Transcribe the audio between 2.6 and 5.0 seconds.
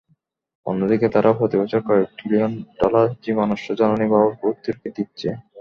dollar জীবাশ্ম জ্বালানি বাবদ ভর্তুকি